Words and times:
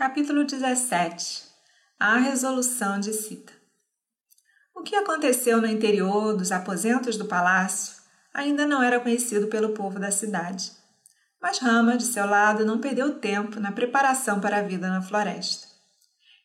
Capítulo 0.00 0.44
17 0.44 1.42
A 1.98 2.16
resolução 2.16 2.98
de 2.98 3.12
Sita 3.12 3.52
O 4.74 4.82
que 4.82 4.96
aconteceu 4.96 5.60
no 5.60 5.66
interior 5.66 6.34
dos 6.34 6.50
aposentos 6.50 7.18
do 7.18 7.26
palácio 7.26 7.96
ainda 8.32 8.66
não 8.66 8.82
era 8.82 8.98
conhecido 8.98 9.48
pelo 9.48 9.74
povo 9.74 9.98
da 9.98 10.10
cidade. 10.10 10.72
Mas 11.38 11.58
Rama, 11.58 11.98
de 11.98 12.04
seu 12.04 12.24
lado, 12.24 12.64
não 12.64 12.80
perdeu 12.80 13.18
tempo 13.18 13.60
na 13.60 13.72
preparação 13.72 14.40
para 14.40 14.60
a 14.60 14.62
vida 14.62 14.88
na 14.88 15.02
floresta. 15.02 15.66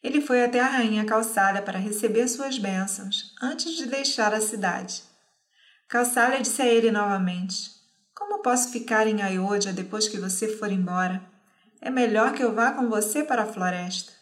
Ele 0.04 0.20
foi 0.20 0.44
até 0.44 0.60
a 0.60 0.68
rainha 0.68 1.06
Calçada 1.06 1.62
para 1.62 1.80
receber 1.80 2.28
suas 2.28 2.58
bênçãos 2.58 3.34
antes 3.42 3.78
de 3.78 3.86
deixar 3.86 4.34
a 4.34 4.42
cidade. 4.42 5.02
Calçada 5.88 6.42
disse 6.42 6.62
a 6.62 6.68
ele 6.68 6.92
novamente: 6.92 7.72
Como 8.14 8.42
posso 8.42 8.70
ficar 8.70 9.08
em 9.08 9.22
Ayodhya 9.22 9.72
depois 9.72 10.10
que 10.10 10.20
você 10.20 10.46
for 10.58 10.70
embora? 10.70 11.35
É 11.82 11.90
melhor 11.90 12.34
que 12.34 12.44
eu 12.44 12.54
vá 12.54 12.72
com 12.72 12.90
você 12.90 13.24
para 13.24 13.44
a 13.44 13.54
floresta. 13.54 14.14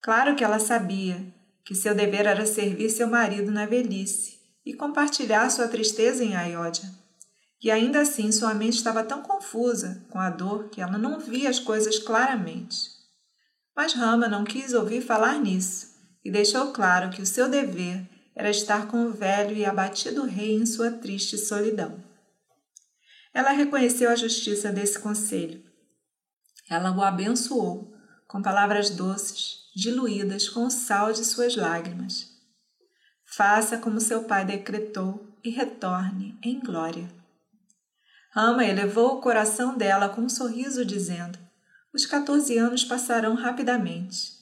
Claro 0.00 0.34
que 0.34 0.44
ela 0.44 0.58
sabia 0.58 1.24
que 1.64 1.74
seu 1.74 1.94
dever 1.94 2.26
era 2.26 2.44
servir 2.44 2.90
seu 2.90 3.06
marido 3.06 3.50
na 3.50 3.66
velhice 3.66 4.38
e 4.64 4.74
compartilhar 4.74 5.48
sua 5.50 5.68
tristeza 5.68 6.24
em 6.24 6.36
Ayodhya. 6.36 6.88
E 7.62 7.70
ainda 7.70 8.00
assim 8.00 8.32
sua 8.32 8.52
mente 8.54 8.76
estava 8.76 9.04
tão 9.04 9.22
confusa 9.22 10.04
com 10.10 10.18
a 10.18 10.28
dor 10.28 10.68
que 10.68 10.80
ela 10.80 10.98
não 10.98 11.20
via 11.20 11.48
as 11.48 11.60
coisas 11.60 11.98
claramente. 11.98 12.90
Mas 13.74 13.94
Rama 13.94 14.28
não 14.28 14.44
quis 14.44 14.74
ouvir 14.74 15.00
falar 15.00 15.38
nisso 15.38 15.92
e 16.24 16.30
deixou 16.30 16.72
claro 16.72 17.10
que 17.10 17.22
o 17.22 17.26
seu 17.26 17.48
dever 17.48 18.04
era 18.34 18.50
estar 18.50 18.88
com 18.88 19.06
o 19.06 19.12
velho 19.12 19.56
e 19.56 19.64
abatido 19.64 20.24
rei 20.24 20.54
em 20.54 20.66
sua 20.66 20.90
triste 20.90 21.38
solidão. 21.38 22.02
Ela 23.32 23.50
reconheceu 23.50 24.10
a 24.10 24.16
justiça 24.16 24.70
desse 24.72 24.98
conselho 24.98 25.71
ela 26.72 26.90
o 26.90 27.02
abençoou 27.02 27.92
com 28.26 28.40
palavras 28.40 28.88
doces, 28.88 29.70
diluídas 29.76 30.48
com 30.48 30.64
o 30.64 30.70
sal 30.70 31.12
de 31.12 31.22
suas 31.22 31.54
lágrimas. 31.54 32.30
Faça 33.26 33.76
como 33.76 34.00
seu 34.00 34.24
pai 34.24 34.46
decretou 34.46 35.36
e 35.44 35.50
retorne 35.50 36.38
em 36.42 36.58
glória. 36.58 37.06
Rama 38.30 38.64
elevou 38.64 39.18
o 39.18 39.20
coração 39.20 39.76
dela 39.76 40.08
com 40.08 40.22
um 40.22 40.28
sorriso, 40.30 40.82
dizendo: 40.82 41.38
Os 41.92 42.06
14 42.06 42.56
anos 42.56 42.84
passarão 42.84 43.34
rapidamente 43.34 44.32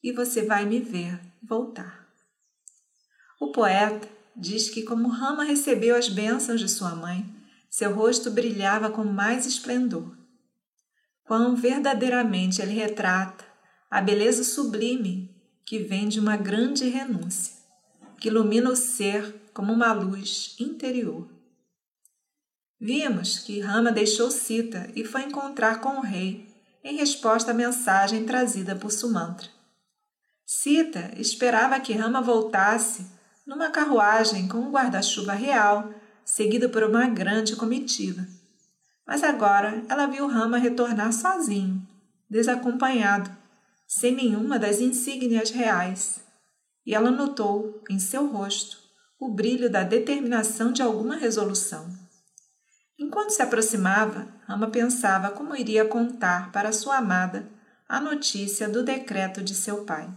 e 0.00 0.12
você 0.12 0.42
vai 0.42 0.64
me 0.64 0.78
ver 0.78 1.20
voltar. 1.42 2.06
O 3.40 3.50
poeta 3.50 4.08
diz 4.36 4.70
que, 4.70 4.84
como 4.84 5.08
Rama 5.08 5.42
recebeu 5.42 5.96
as 5.96 6.08
bênçãos 6.08 6.60
de 6.60 6.68
sua 6.68 6.94
mãe, 6.94 7.28
seu 7.68 7.92
rosto 7.92 8.30
brilhava 8.30 8.90
com 8.90 9.04
mais 9.04 9.44
esplendor 9.44 10.19
quão 11.30 11.54
verdadeiramente 11.54 12.60
ele 12.60 12.72
retrata 12.72 13.44
a 13.88 14.00
beleza 14.00 14.42
sublime 14.42 15.32
que 15.64 15.78
vem 15.78 16.08
de 16.08 16.18
uma 16.18 16.36
grande 16.36 16.88
renúncia, 16.88 17.54
que 18.18 18.26
ilumina 18.26 18.68
o 18.68 18.74
ser 18.74 19.40
como 19.54 19.72
uma 19.72 19.92
luz 19.92 20.56
interior. 20.58 21.30
Vimos 22.80 23.38
que 23.38 23.60
Rama 23.60 23.92
deixou 23.92 24.28
Sita 24.28 24.90
e 24.96 25.04
foi 25.04 25.22
encontrar 25.22 25.80
com 25.80 25.98
o 25.98 26.00
rei 26.00 26.48
em 26.82 26.96
resposta 26.96 27.52
à 27.52 27.54
mensagem 27.54 28.24
trazida 28.24 28.74
por 28.74 28.90
Sumantra. 28.90 29.46
Sita 30.44 31.12
esperava 31.16 31.78
que 31.78 31.92
Rama 31.92 32.20
voltasse 32.20 33.06
numa 33.46 33.70
carruagem 33.70 34.48
com 34.48 34.58
um 34.58 34.72
guarda-chuva 34.72 35.34
real, 35.34 35.94
seguido 36.24 36.70
por 36.70 36.82
uma 36.82 37.06
grande 37.06 37.54
comitiva. 37.54 38.39
Mas 39.10 39.24
agora 39.24 39.84
ela 39.88 40.06
viu 40.06 40.28
Rama 40.28 40.56
retornar 40.56 41.12
sozinho, 41.12 41.84
desacompanhado, 42.30 43.28
sem 43.84 44.14
nenhuma 44.14 44.56
das 44.56 44.78
insígnias 44.78 45.50
reais. 45.50 46.20
E 46.86 46.94
ela 46.94 47.10
notou 47.10 47.82
em 47.90 47.98
seu 47.98 48.28
rosto 48.28 48.78
o 49.18 49.28
brilho 49.28 49.68
da 49.68 49.82
determinação 49.82 50.70
de 50.70 50.80
alguma 50.80 51.16
resolução. 51.16 51.92
Enquanto 52.96 53.30
se 53.30 53.42
aproximava, 53.42 54.28
Rama 54.46 54.70
pensava 54.70 55.32
como 55.32 55.56
iria 55.56 55.84
contar 55.84 56.52
para 56.52 56.70
sua 56.70 56.98
amada 56.98 57.50
a 57.88 58.00
notícia 58.00 58.68
do 58.68 58.84
decreto 58.84 59.42
de 59.42 59.56
seu 59.56 59.84
pai. 59.84 60.08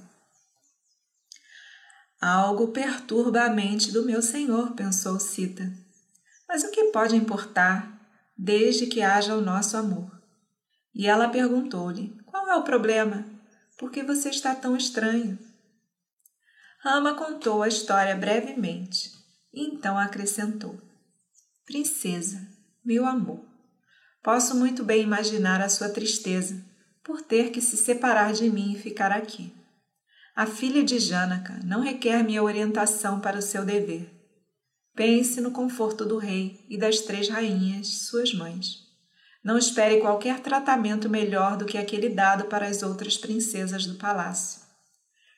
Algo 2.22 2.68
perturba 2.68 3.42
a 3.42 3.50
mente 3.50 3.92
do 3.92 4.06
meu 4.06 4.22
senhor, 4.22 4.74
pensou 4.76 5.20
Sita. 5.20 5.68
Mas 6.48 6.64
o 6.64 6.70
que 6.70 6.92
pode 6.92 7.16
importar 7.16 7.93
desde 8.38 8.88
que 8.88 9.02
haja 9.02 9.36
o 9.36 9.42
nosso 9.42 9.78
amor. 9.78 10.12
E 10.94 11.08
ela 11.08 11.30
perguntou-lhe: 11.30 12.16
Qual 12.26 12.48
é 12.50 12.56
o 12.56 12.64
problema? 12.64 13.26
Por 13.78 13.92
que 13.92 14.04
você 14.04 14.30
está 14.30 14.54
tão 14.54 14.78
estranho? 14.78 15.38
Rama 16.80 17.16
contou 17.16 17.64
a 17.64 17.68
história 17.68 18.16
brevemente 18.16 19.12
e 19.54 19.66
então 19.66 19.98
acrescentou: 19.98 20.80
Princesa, 21.66 22.46
meu 22.84 23.06
amor, 23.06 23.44
posso 24.22 24.56
muito 24.56 24.84
bem 24.84 25.02
imaginar 25.02 25.62
a 25.62 25.70
sua 25.70 25.90
tristeza 25.90 26.64
por 27.04 27.22
ter 27.22 27.52
que 27.52 27.62
se 27.62 27.78
separar 27.78 28.34
de 28.34 28.50
mim 28.50 28.74
e 28.74 28.80
ficar 28.80 29.12
aqui. 29.12 29.54
A 30.36 30.46
filha 30.46 30.84
de 30.84 31.00
Janaka 31.00 31.60
não 31.64 31.82
requer 31.82 32.24
minha 32.24 32.42
orientação 32.42 33.20
para 33.20 33.38
o 33.38 33.42
seu 33.42 33.64
dever. 33.64 34.13
Pense 34.96 35.42
no 35.42 35.52
conforto 35.52 36.06
do 36.06 36.18
rei 36.18 36.64
e 36.70 36.78
das 36.78 37.00
três 37.00 37.28
rainhas, 37.28 38.06
suas 38.08 38.34
mães. 38.34 38.84
Não 39.44 39.58
espere 39.58 40.00
qualquer 40.00 40.40
tratamento 40.40 41.10
melhor 41.10 41.58
do 41.58 41.66
que 41.66 41.78
aquele 41.78 42.10
dado 42.10 42.46
para 42.46 42.68
as 42.68 42.84
outras 42.84 43.18
princesas 43.18 43.86
do 43.86 43.96
palácio. 43.96 44.62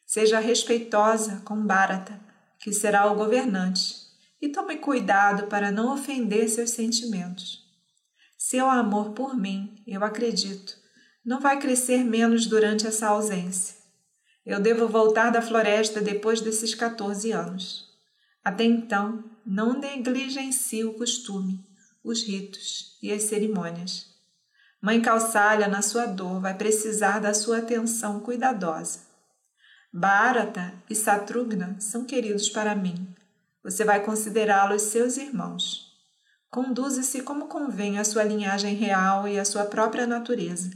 Seja 0.05 0.39
respeitosa 0.39 1.41
com 1.45 1.65
Bharata, 1.65 2.19
que 2.59 2.73
será 2.73 3.11
o 3.11 3.15
governante, 3.15 3.95
e 4.41 4.49
tome 4.49 4.77
cuidado 4.77 5.47
para 5.47 5.71
não 5.71 5.93
ofender 5.93 6.49
seus 6.49 6.71
sentimentos. 6.71 7.63
Seu 8.37 8.69
amor 8.69 9.13
por 9.13 9.35
mim, 9.35 9.81
eu 9.87 10.03
acredito, 10.03 10.77
não 11.25 11.39
vai 11.39 11.59
crescer 11.59 12.03
menos 12.03 12.45
durante 12.45 12.85
essa 12.85 13.07
ausência. 13.07 13.75
Eu 14.45 14.59
devo 14.59 14.87
voltar 14.87 15.31
da 15.31 15.41
floresta 15.41 15.99
depois 15.99 16.41
desses 16.41 16.75
14 16.75 17.31
anos. 17.31 17.85
Até 18.43 18.63
então, 18.63 19.23
não 19.45 19.79
negligencie 19.79 20.83
o 20.83 20.93
costume, 20.93 21.63
os 22.03 22.23
ritos 22.23 22.97
e 23.01 23.11
as 23.11 23.23
cerimônias. 23.23 24.07
Mãe 24.81 25.01
Calçalha, 25.01 25.67
na 25.67 25.81
sua 25.81 26.05
dor, 26.05 26.39
vai 26.39 26.53
precisar 26.53 27.19
da 27.19 27.33
sua 27.33 27.59
atenção 27.59 28.19
cuidadosa. 28.19 28.99
Bharata 29.91 30.73
e 30.89 30.95
Satrugna 30.95 31.75
são 31.79 32.05
queridos 32.05 32.49
para 32.49 32.75
mim. 32.75 33.07
Você 33.63 33.83
vai 33.83 34.03
considerá-los 34.03 34.81
seus 34.83 35.17
irmãos. 35.17 35.93
Conduza-se 36.49 37.21
como 37.21 37.47
convém 37.47 37.97
à 37.97 38.03
sua 38.03 38.23
linhagem 38.23 38.75
real 38.75 39.27
e 39.27 39.39
à 39.39 39.45
sua 39.45 39.65
própria 39.65 40.05
natureza. 40.05 40.71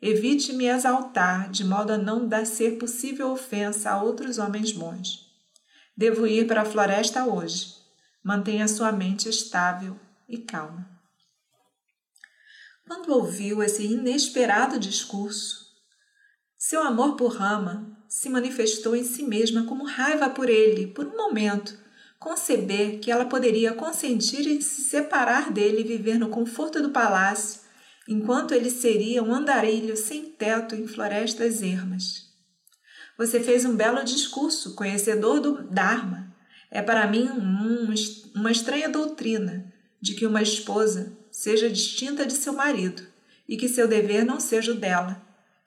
Evite 0.00 0.52
me 0.52 0.66
exaltar, 0.66 1.50
de 1.50 1.64
modo 1.64 1.92
a 1.92 1.98
não 1.98 2.26
dar 2.26 2.46
ser 2.46 2.78
possível 2.78 3.30
ofensa 3.32 3.90
a 3.90 4.02
outros 4.02 4.38
homens 4.38 4.72
bons. 4.72 5.26
Devo 5.96 6.26
ir 6.26 6.46
para 6.46 6.62
a 6.62 6.64
floresta 6.64 7.24
hoje. 7.24 7.77
Mantenha 8.28 8.68
sua 8.68 8.92
mente 8.92 9.26
estável 9.26 9.98
e 10.28 10.36
calma. 10.36 10.86
Quando 12.86 13.14
ouviu 13.14 13.62
esse 13.62 13.82
inesperado 13.82 14.78
discurso, 14.78 15.64
seu 16.58 16.82
amor 16.82 17.16
por 17.16 17.28
Rama 17.28 17.96
se 18.06 18.28
manifestou 18.28 18.94
em 18.94 19.02
si 19.02 19.22
mesma 19.22 19.64
como 19.64 19.86
raiva 19.86 20.28
por 20.28 20.50
ele, 20.50 20.88
por 20.88 21.06
um 21.06 21.16
momento, 21.16 21.74
conceber 22.18 22.98
que 23.00 23.10
ela 23.10 23.24
poderia 23.24 23.72
consentir 23.72 24.46
em 24.46 24.60
se 24.60 24.82
separar 24.82 25.50
dele 25.50 25.80
e 25.80 25.84
viver 25.84 26.18
no 26.18 26.28
conforto 26.28 26.82
do 26.82 26.90
palácio, 26.90 27.62
enquanto 28.06 28.52
ele 28.52 28.68
seria 28.68 29.22
um 29.22 29.32
andarilho 29.32 29.96
sem 29.96 30.26
teto 30.26 30.74
em 30.74 30.86
florestas 30.86 31.62
ermas. 31.62 32.26
Você 33.16 33.40
fez 33.40 33.64
um 33.64 33.74
belo 33.74 34.04
discurso, 34.04 34.74
conhecedor 34.74 35.40
do 35.40 35.62
Dharma. 35.70 36.27
É 36.70 36.82
para 36.82 37.06
mim 37.06 37.28
um, 37.28 37.94
uma 38.34 38.50
estranha 38.50 38.88
doutrina 38.88 39.72
de 40.00 40.14
que 40.14 40.26
uma 40.26 40.42
esposa 40.42 41.16
seja 41.30 41.70
distinta 41.70 42.26
de 42.26 42.34
seu 42.34 42.52
marido 42.52 43.02
e 43.48 43.56
que 43.56 43.68
seu 43.68 43.88
dever 43.88 44.24
não 44.24 44.38
seja 44.38 44.72
o 44.72 44.76
dela 44.76 45.20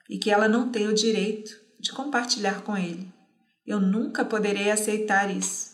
e 0.08 0.18
que 0.18 0.30
ela 0.30 0.48
não 0.48 0.70
tenha 0.70 0.90
o 0.90 0.94
direito 0.94 1.58
de 1.78 1.92
compartilhar 1.92 2.62
com 2.62 2.76
ele. 2.76 3.12
Eu 3.66 3.80
nunca 3.80 4.24
poderei 4.24 4.70
aceitar 4.70 5.34
isso. 5.34 5.72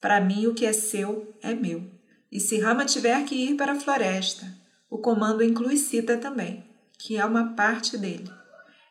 Para 0.00 0.20
mim, 0.20 0.46
o 0.46 0.54
que 0.54 0.64
é 0.64 0.72
seu 0.72 1.34
é 1.42 1.54
meu. 1.54 1.90
E 2.32 2.40
se 2.40 2.58
Rama 2.58 2.84
tiver 2.84 3.24
que 3.24 3.34
ir 3.34 3.56
para 3.56 3.72
a 3.72 3.80
floresta, 3.80 4.46
o 4.88 4.98
comando 4.98 5.42
inclui 5.42 5.76
Sita 5.76 6.16
também, 6.16 6.64
que 6.98 7.16
é 7.16 7.24
uma 7.24 7.54
parte 7.54 7.98
dele. 7.98 8.30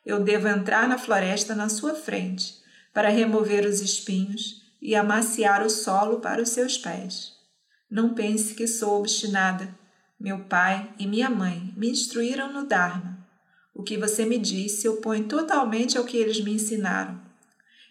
Eu 0.06 0.19
devo 0.19 0.47
entrar 0.47 0.88
na 0.88 0.97
floresta 0.97 1.56
na 1.56 1.69
sua 1.69 1.95
frente, 1.95 2.59
para 2.94 3.09
remover 3.09 3.65
os 3.65 3.81
espinhos 3.81 4.58
e 4.81 4.95
amaciar 4.95 5.65
o 5.65 5.69
solo 5.69 6.19
para 6.19 6.41
os 6.41 6.49
seus 6.49 6.77
pés. 6.77 7.33
Não 7.89 8.13
pense 8.13 8.53
que 8.53 8.67
sou 8.67 8.99
obstinada. 8.99 9.77
Meu 10.19 10.39
pai 10.45 10.93
e 10.99 11.07
minha 11.07 11.29
mãe 11.29 11.73
me 11.75 11.89
instruíram 11.89 12.51
no 12.51 12.65
Dharma. 12.65 13.27
O 13.73 13.83
que 13.83 13.97
você 13.97 14.25
me 14.25 14.37
disse 14.37 14.81
se 14.81 14.89
opõe 14.89 15.23
totalmente 15.23 15.97
ao 15.97 16.03
que 16.03 16.17
eles 16.17 16.41
me 16.41 16.53
ensinaram. 16.53 17.19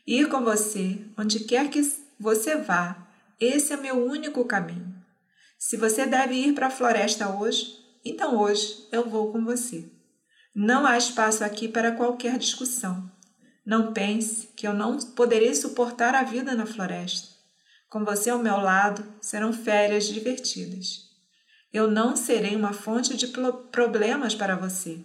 Ir 0.06 0.28
com 0.28 0.42
você, 0.42 1.04
onde 1.16 1.40
quer 1.40 1.68
que 1.70 1.80
você 2.18 2.56
vá, 2.56 3.08
esse 3.40 3.72
é 3.72 3.76
meu 3.76 3.96
único 4.04 4.44
caminho. 4.44 4.94
Se 5.58 5.76
você 5.76 6.06
deve 6.06 6.34
ir 6.34 6.54
para 6.54 6.68
a 6.68 6.70
floresta 6.70 7.28
hoje, 7.28 7.78
então 8.04 8.38
hoje 8.38 8.86
eu 8.92 9.08
vou 9.08 9.32
com 9.32 9.44
você. 9.44 9.90
Não 10.54 10.86
há 10.86 10.96
espaço 10.96 11.44
aqui 11.44 11.68
para 11.68 11.92
qualquer 11.92 12.38
discussão. 12.38 13.10
Não 13.68 13.92
pense 13.92 14.48
que 14.56 14.66
eu 14.66 14.72
não 14.72 14.96
poderei 14.98 15.54
suportar 15.54 16.14
a 16.14 16.22
vida 16.22 16.54
na 16.54 16.64
floresta. 16.64 17.28
Com 17.90 18.02
você 18.02 18.30
ao 18.30 18.38
meu 18.38 18.56
lado, 18.56 19.04
serão 19.20 19.52
férias 19.52 20.06
divertidas. 20.06 21.02
Eu 21.70 21.90
não 21.90 22.16
serei 22.16 22.56
uma 22.56 22.72
fonte 22.72 23.14
de 23.14 23.26
problemas 23.70 24.34
para 24.34 24.56
você. 24.56 25.04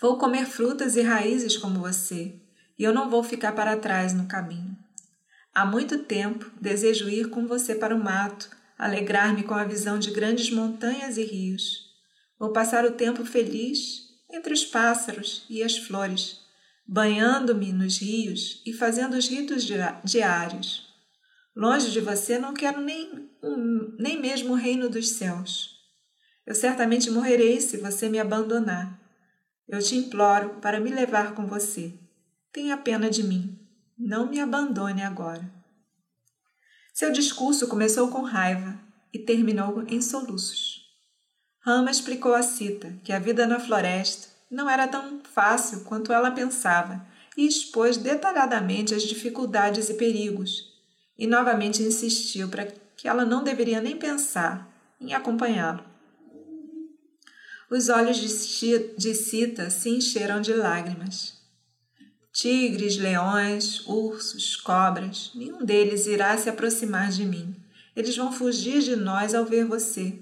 Vou 0.00 0.16
comer 0.16 0.46
frutas 0.46 0.96
e 0.96 1.02
raízes 1.02 1.58
como 1.58 1.80
você, 1.80 2.34
e 2.78 2.82
eu 2.82 2.94
não 2.94 3.10
vou 3.10 3.22
ficar 3.22 3.52
para 3.52 3.76
trás 3.76 4.14
no 4.14 4.26
caminho. 4.26 4.74
Há 5.54 5.66
muito 5.66 5.98
tempo 6.04 6.50
desejo 6.58 7.10
ir 7.10 7.28
com 7.28 7.46
você 7.46 7.74
para 7.74 7.94
o 7.94 8.02
mato, 8.02 8.48
alegrar-me 8.78 9.42
com 9.42 9.52
a 9.52 9.64
visão 9.64 9.98
de 9.98 10.12
grandes 10.12 10.48
montanhas 10.50 11.18
e 11.18 11.24
rios. 11.24 11.90
Vou 12.38 12.54
passar 12.54 12.86
o 12.86 12.92
tempo 12.92 13.22
feliz 13.22 14.08
entre 14.30 14.54
os 14.54 14.64
pássaros 14.64 15.44
e 15.50 15.62
as 15.62 15.76
flores, 15.76 16.47
banhando-me 16.88 17.70
nos 17.70 17.98
rios 17.98 18.62
e 18.64 18.72
fazendo 18.72 19.14
os 19.14 19.28
ritos 19.28 19.68
diários. 20.02 20.88
Longe 21.54 21.90
de 21.90 22.00
você 22.00 22.38
não 22.38 22.54
quero 22.54 22.80
nem, 22.80 23.30
um, 23.42 23.94
nem 23.98 24.18
mesmo 24.18 24.54
o 24.54 24.56
reino 24.56 24.88
dos 24.88 25.10
céus. 25.10 25.76
Eu 26.46 26.54
certamente 26.54 27.10
morrerei 27.10 27.60
se 27.60 27.76
você 27.76 28.08
me 28.08 28.18
abandonar. 28.18 28.98
Eu 29.68 29.80
te 29.80 29.96
imploro 29.96 30.60
para 30.62 30.80
me 30.80 30.88
levar 30.88 31.34
com 31.34 31.46
você. 31.46 31.92
Tenha 32.50 32.76
pena 32.78 33.10
de 33.10 33.22
mim. 33.22 33.58
Não 33.98 34.30
me 34.30 34.40
abandone 34.40 35.02
agora. 35.02 35.52
Seu 36.94 37.12
discurso 37.12 37.68
começou 37.68 38.08
com 38.08 38.22
raiva 38.22 38.80
e 39.12 39.18
terminou 39.18 39.84
em 39.88 40.00
soluços. 40.00 40.86
Rama 41.60 41.90
explicou 41.90 42.34
a 42.34 42.42
Cita 42.42 42.98
que 43.04 43.12
a 43.12 43.18
vida 43.18 43.46
na 43.46 43.60
floresta 43.60 44.37
não 44.50 44.68
era 44.68 44.88
tão 44.88 45.20
fácil 45.32 45.80
quanto 45.80 46.12
ela 46.12 46.30
pensava 46.30 47.06
e 47.36 47.46
expôs 47.46 47.96
detalhadamente 47.96 48.94
as 48.94 49.02
dificuldades 49.02 49.88
e 49.88 49.94
perigos, 49.94 50.72
e 51.16 51.26
novamente 51.26 51.82
insistiu 51.82 52.48
para 52.48 52.66
que 52.96 53.06
ela 53.06 53.24
não 53.24 53.44
deveria 53.44 53.80
nem 53.80 53.96
pensar 53.96 54.68
em 55.00 55.14
acompanhá-lo. 55.14 55.84
Os 57.70 57.88
olhos 57.88 58.16
de 58.16 59.14
Cita 59.14 59.68
se 59.68 59.90
encheram 59.90 60.40
de 60.40 60.54
lágrimas. 60.54 61.38
Tigres, 62.32 62.96
leões, 62.96 63.86
ursos, 63.86 64.56
cobras, 64.56 65.32
nenhum 65.34 65.64
deles 65.64 66.06
irá 66.06 66.36
se 66.38 66.48
aproximar 66.48 67.10
de 67.10 67.24
mim. 67.26 67.54
Eles 67.94 68.16
vão 68.16 68.32
fugir 68.32 68.80
de 68.80 68.96
nós 68.96 69.34
ao 69.34 69.44
ver 69.44 69.64
você. 69.64 70.18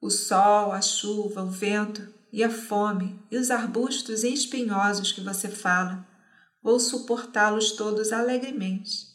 O 0.00 0.08
sol, 0.08 0.72
a 0.72 0.80
chuva, 0.80 1.42
o 1.42 1.50
vento 1.50 2.11
e 2.32 2.42
a 2.42 2.48
fome 2.48 3.22
e 3.30 3.36
os 3.36 3.50
arbustos 3.50 4.24
espinhosos 4.24 5.12
que 5.12 5.20
você 5.20 5.48
fala, 5.48 6.06
vou 6.62 6.80
suportá-los 6.80 7.72
todos 7.72 8.12
alegremente. 8.12 9.12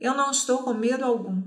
Eu 0.00 0.14
não 0.14 0.30
estou 0.30 0.58
com 0.62 0.72
medo 0.72 1.04
algum. 1.04 1.42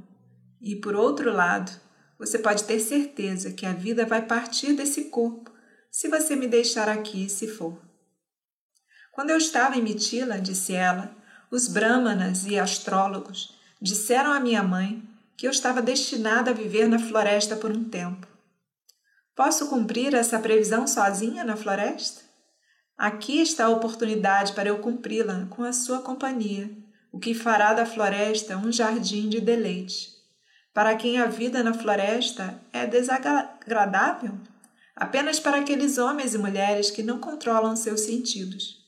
E 0.60 0.76
por 0.76 0.96
outro 0.96 1.32
lado, 1.32 1.72
você 2.20 2.40
pode 2.40 2.64
ter 2.64 2.80
certeza 2.80 3.54
que 3.54 3.66
a 3.66 3.74
vida 3.74 4.06
vai 4.06 4.26
partir 4.26 4.74
desse 4.74 5.06
corpo 5.06 5.52
se 5.90 6.10
você 6.10 6.36
me 6.36 6.48
deixar 6.48 6.90
aqui 6.90 7.30
se 7.30 7.48
for. 7.48 7.80
Quando 9.12 9.30
eu 9.30 9.38
estava 9.38 9.78
em 9.78 9.82
Mitila, 9.82 10.40
disse 10.40 10.74
ela, 10.74 11.16
os 11.50 11.68
brahmanas 11.68 12.46
e 12.46 12.60
astrólogos 12.60 13.58
disseram 13.82 14.32
à 14.32 14.40
minha 14.40 14.62
mãe 14.62 15.08
que 15.38 15.48
eu 15.48 15.52
estava 15.52 15.82
destinada 15.82 16.52
a 16.52 16.54
viver 16.54 16.88
na 16.88 17.00
floresta 17.00 17.56
por 17.56 17.72
um 17.72 17.84
tempo. 17.84 18.28
Posso 19.38 19.70
cumprir 19.70 20.16
essa 20.16 20.40
previsão 20.40 20.88
sozinha 20.88 21.44
na 21.44 21.56
floresta? 21.56 22.24
Aqui 22.98 23.40
está 23.40 23.66
a 23.66 23.70
oportunidade 23.70 24.54
para 24.54 24.70
eu 24.70 24.80
cumpri-la 24.80 25.46
com 25.52 25.64
a 25.64 25.72
sua 25.72 26.02
companhia, 26.02 26.68
o 27.12 27.20
que 27.20 27.36
fará 27.36 27.72
da 27.72 27.86
floresta 27.86 28.58
um 28.58 28.72
jardim 28.72 29.30
de 29.30 29.40
deleite. 29.40 30.10
Para 30.74 30.96
quem 30.96 31.20
a 31.20 31.28
vida 31.28 31.62
na 31.62 31.72
floresta 31.72 32.60
é 32.74 32.88
desagradável, 32.88 34.40
apenas 34.96 35.40
para 35.40 35.58
aqueles 35.58 36.00
homens 36.00 36.34
e 36.34 36.40
mulheres 36.40 36.90
que 36.90 37.04
não 37.04 37.20
controlam 37.20 37.76
seus 37.76 38.02
sentidos. 38.02 38.84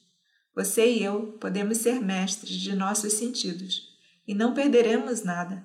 Você 0.56 0.94
e 0.94 1.04
eu 1.04 1.38
podemos 1.40 1.78
ser 1.78 2.02
mestres 2.02 2.56
de 2.56 2.76
nossos 2.76 3.14
sentidos 3.14 3.84
e 4.28 4.34
não 4.34 4.56
perderemos 4.56 5.22
nada. 5.22 5.64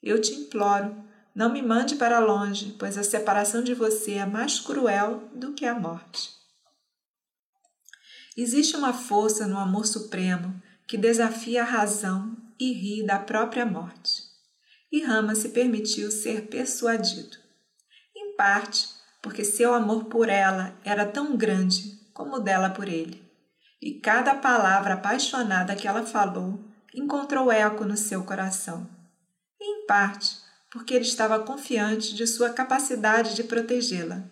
Eu 0.00 0.20
te 0.20 0.32
imploro, 0.32 0.94
não 1.34 1.52
me 1.52 1.62
mande 1.62 1.96
para 1.96 2.18
longe, 2.18 2.74
pois 2.78 2.98
a 2.98 3.02
separação 3.02 3.62
de 3.62 3.74
você 3.74 4.14
é 4.14 4.26
mais 4.26 4.60
cruel 4.60 5.28
do 5.34 5.52
que 5.52 5.64
a 5.64 5.74
morte. 5.74 6.30
Existe 8.36 8.76
uma 8.76 8.92
força 8.92 9.46
no 9.46 9.58
amor 9.58 9.86
supremo 9.86 10.60
que 10.86 10.96
desafia 10.96 11.62
a 11.62 11.66
razão 11.66 12.36
e 12.58 12.72
ri 12.72 13.06
da 13.06 13.18
própria 13.18 13.64
morte. 13.64 14.22
E 14.90 15.02
Rama 15.02 15.34
se 15.34 15.50
permitiu 15.50 16.10
ser 16.10 16.48
persuadido. 16.48 17.36
Em 18.14 18.36
parte, 18.36 18.88
porque 19.22 19.44
seu 19.44 19.72
amor 19.72 20.04
por 20.04 20.28
ela 20.28 20.74
era 20.84 21.06
tão 21.06 21.36
grande 21.36 21.98
como 22.12 22.36
o 22.36 22.40
dela 22.40 22.70
por 22.70 22.88
ele 22.88 23.32
e 23.82 23.94
cada 23.94 24.36
palavra 24.36 24.94
apaixonada 24.94 25.74
que 25.74 25.88
ela 25.88 26.06
falou 26.06 26.64
encontrou 26.94 27.50
eco 27.50 27.84
no 27.84 27.96
seu 27.96 28.22
coração. 28.22 28.88
E, 29.60 29.64
em 29.64 29.86
parte, 29.86 30.36
porque 30.72 30.94
ele 30.94 31.04
estava 31.04 31.38
confiante 31.40 32.14
de 32.14 32.26
sua 32.26 32.50
capacidade 32.50 33.34
de 33.34 33.44
protegê-la. 33.44 34.24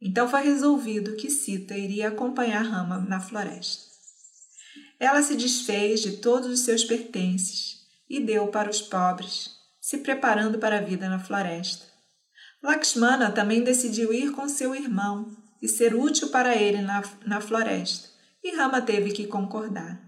Então 0.00 0.28
foi 0.28 0.42
resolvido 0.42 1.16
que 1.16 1.30
Sita 1.30 1.76
iria 1.76 2.08
acompanhar 2.08 2.62
Rama 2.62 2.98
na 2.98 3.20
floresta. 3.20 3.90
Ela 5.00 5.22
se 5.22 5.36
desfez 5.36 6.00
de 6.00 6.18
todos 6.18 6.48
os 6.48 6.60
seus 6.60 6.84
pertences 6.84 7.80
e 8.08 8.20
deu 8.20 8.46
para 8.48 8.70
os 8.70 8.80
pobres, 8.80 9.50
se 9.80 9.98
preparando 9.98 10.58
para 10.58 10.78
a 10.78 10.82
vida 10.82 11.08
na 11.08 11.18
floresta. 11.18 11.84
Lakshmana 12.62 13.32
também 13.32 13.64
decidiu 13.64 14.12
ir 14.12 14.30
com 14.30 14.48
seu 14.48 14.74
irmão 14.74 15.36
e 15.60 15.68
ser 15.68 15.94
útil 15.94 16.28
para 16.28 16.54
ele 16.54 16.80
na, 16.80 17.02
na 17.26 17.40
floresta 17.40 18.12
e 18.42 18.56
Rama 18.56 18.82
teve 18.82 19.12
que 19.12 19.26
concordar. 19.26 20.00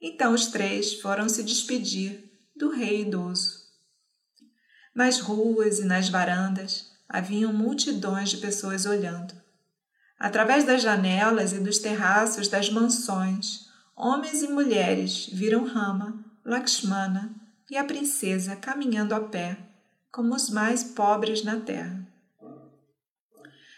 Então 0.00 0.32
os 0.32 0.46
três 0.46 0.94
foram 0.94 1.28
se 1.28 1.42
despedir 1.42 2.30
do 2.56 2.70
rei 2.70 3.02
idoso. 3.02 3.61
Nas 4.94 5.20
ruas 5.20 5.78
e 5.78 5.84
nas 5.84 6.08
varandas 6.08 6.92
haviam 7.08 7.52
multidões 7.52 8.30
de 8.30 8.38
pessoas 8.38 8.86
olhando. 8.86 9.34
Através 10.18 10.64
das 10.64 10.82
janelas 10.82 11.52
e 11.52 11.58
dos 11.58 11.78
terraços 11.78 12.48
das 12.48 12.70
mansões, 12.70 13.66
homens 13.96 14.42
e 14.42 14.48
mulheres 14.48 15.28
viram 15.32 15.64
Rama, 15.64 16.24
Lakshmana 16.44 17.34
e 17.70 17.76
a 17.76 17.84
princesa 17.84 18.54
caminhando 18.56 19.14
a 19.14 19.20
pé, 19.20 19.58
como 20.10 20.34
os 20.34 20.50
mais 20.50 20.84
pobres 20.84 21.42
na 21.42 21.60
terra 21.60 22.12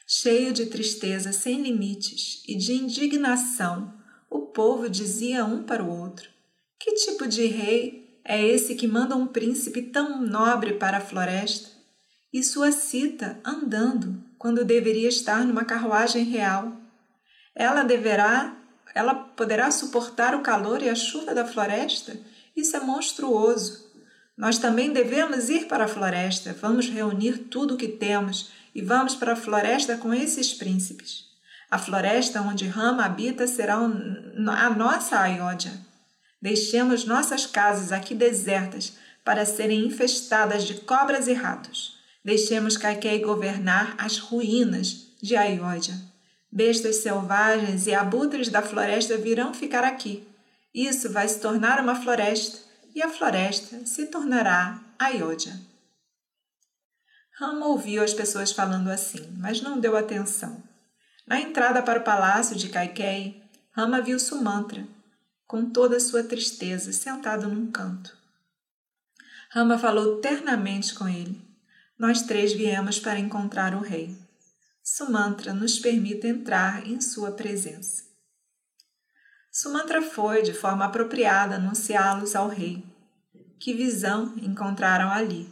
cheio 0.06 0.52
de 0.52 0.66
tristeza 0.66 1.32
sem 1.32 1.62
limites 1.62 2.42
e 2.46 2.56
de 2.56 2.74
indignação, 2.74 3.92
o 4.30 4.40
povo 4.40 4.88
dizia 4.88 5.44
um 5.44 5.62
para 5.62 5.82
o 5.82 5.90
outro: 5.90 6.28
Que 6.78 6.92
tipo 6.92 7.26
de 7.26 7.46
rei 7.46 8.03
é 8.24 8.42
esse 8.42 8.74
que 8.74 8.88
manda 8.88 9.14
um 9.14 9.26
príncipe 9.26 9.82
tão 9.82 10.20
nobre 10.22 10.74
para 10.74 10.96
a 10.96 11.00
floresta? 11.00 11.68
E 12.32 12.42
sua 12.42 12.72
cita 12.72 13.38
andando, 13.44 14.24
quando 14.38 14.64
deveria 14.64 15.08
estar 15.08 15.44
numa 15.44 15.64
carruagem 15.64 16.24
real. 16.24 16.72
Ela 17.54 17.82
deverá, 17.82 18.56
ela 18.94 19.14
poderá 19.14 19.70
suportar 19.70 20.34
o 20.34 20.40
calor 20.40 20.82
e 20.82 20.88
a 20.88 20.94
chuva 20.94 21.34
da 21.34 21.44
floresta? 21.44 22.18
Isso 22.56 22.76
é 22.76 22.80
monstruoso. 22.80 23.84
Nós 24.36 24.58
também 24.58 24.92
devemos 24.92 25.48
ir 25.48 25.66
para 25.66 25.84
a 25.84 25.88
floresta, 25.88 26.56
vamos 26.60 26.88
reunir 26.88 27.38
tudo 27.50 27.74
o 27.74 27.76
que 27.76 27.86
temos 27.86 28.50
e 28.74 28.82
vamos 28.82 29.14
para 29.14 29.34
a 29.34 29.36
floresta 29.36 29.96
com 29.96 30.12
esses 30.12 30.52
príncipes. 30.52 31.24
A 31.70 31.78
floresta 31.78 32.40
onde 32.40 32.66
Rama 32.66 33.04
habita 33.04 33.46
será 33.46 33.76
a 33.76 34.70
nossa 34.70 35.20
Ayodhya. 35.20 35.72
Deixemos 36.44 37.06
nossas 37.06 37.46
casas 37.46 37.90
aqui 37.90 38.14
desertas 38.14 38.92
para 39.24 39.46
serem 39.46 39.86
infestadas 39.86 40.64
de 40.64 40.74
cobras 40.74 41.26
e 41.26 41.32
ratos. 41.32 41.98
Deixemos 42.22 42.76
Kaikei 42.76 43.20
governar 43.20 43.94
as 43.96 44.18
ruínas 44.18 45.06
de 45.22 45.36
Ayodhya. 45.36 45.98
Bestas 46.52 46.96
selvagens 46.96 47.86
e 47.86 47.94
abutres 47.94 48.50
da 48.50 48.60
floresta 48.60 49.16
virão 49.16 49.54
ficar 49.54 49.84
aqui. 49.84 50.28
Isso 50.74 51.10
vai 51.10 51.26
se 51.26 51.40
tornar 51.40 51.80
uma 51.80 51.94
floresta 51.94 52.58
e 52.94 53.02
a 53.02 53.08
floresta 53.08 53.86
se 53.86 54.04
tornará 54.08 54.78
Ayodhya. 54.98 55.58
Rama 57.38 57.68
ouviu 57.68 58.04
as 58.04 58.12
pessoas 58.12 58.52
falando 58.52 58.90
assim, 58.90 59.34
mas 59.38 59.62
não 59.62 59.80
deu 59.80 59.96
atenção. 59.96 60.62
Na 61.26 61.40
entrada 61.40 61.82
para 61.82 62.00
o 62.00 62.04
palácio 62.04 62.54
de 62.54 62.68
Kaikei, 62.68 63.42
Rama 63.72 64.02
viu 64.02 64.20
Sumantra, 64.20 64.86
com 65.54 65.70
toda 65.70 65.98
a 65.98 66.00
sua 66.00 66.24
tristeza, 66.24 66.92
sentado 66.92 67.46
num 67.46 67.70
canto. 67.70 68.12
Rama 69.52 69.78
falou 69.78 70.20
ternamente 70.20 70.92
com 70.96 71.06
ele. 71.06 71.40
Nós 71.96 72.22
três 72.22 72.52
viemos 72.52 72.98
para 72.98 73.20
encontrar 73.20 73.72
o 73.72 73.80
rei. 73.80 74.18
Sumantra 74.82 75.54
nos 75.54 75.78
permite 75.78 76.26
entrar 76.26 76.84
em 76.84 77.00
sua 77.00 77.30
presença. 77.30 78.02
Sumantra 79.52 80.02
foi, 80.02 80.42
de 80.42 80.52
forma 80.52 80.86
apropriada, 80.86 81.54
anunciá-los 81.54 82.34
ao 82.34 82.48
rei. 82.48 82.84
Que 83.60 83.72
visão 83.72 84.34
encontraram 84.42 85.08
ali! 85.08 85.48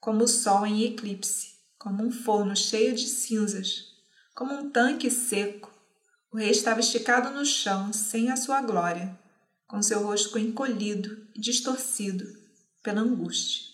Como 0.00 0.24
o 0.24 0.28
sol 0.28 0.66
em 0.66 0.82
eclipse, 0.82 1.54
como 1.78 2.02
um 2.02 2.10
forno 2.10 2.56
cheio 2.56 2.96
de 2.96 3.06
cinzas, 3.06 3.94
como 4.34 4.52
um 4.54 4.70
tanque 4.70 5.08
seco. 5.08 5.72
O 6.32 6.36
rei 6.36 6.50
estava 6.50 6.80
esticado 6.80 7.30
no 7.30 7.44
chão, 7.44 7.92
sem 7.92 8.28
a 8.28 8.36
sua 8.36 8.60
glória, 8.60 9.19
com 9.70 9.80
seu 9.80 10.02
rosto 10.02 10.36
encolhido 10.36 11.28
e 11.32 11.40
distorcido 11.40 12.26
pela 12.82 13.02
angústia. 13.02 13.70